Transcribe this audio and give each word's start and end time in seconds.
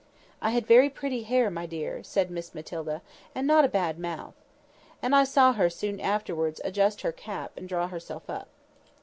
"I 0.41 0.49
had 0.49 0.65
very 0.65 0.89
pretty 0.89 1.21
hair, 1.21 1.51
my 1.51 1.67
dear," 1.67 2.01
said 2.01 2.31
Miss 2.31 2.55
Matilda; 2.55 3.03
"and 3.35 3.45
not 3.45 3.65
a 3.65 3.69
bad 3.69 3.99
mouth." 3.99 4.33
And 4.99 5.15
I 5.15 5.23
saw 5.23 5.53
her 5.53 5.69
soon 5.69 5.99
afterwards 5.99 6.59
adjust 6.63 7.01
her 7.01 7.11
cap 7.11 7.51
and 7.55 7.69
draw 7.69 7.87
herself 7.87 8.27
up. 8.27 8.47